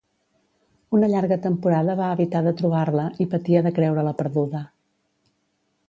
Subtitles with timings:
[0.99, 4.65] Una llarga temporada va evitar de trobar-la, i patia de creure-la perduda.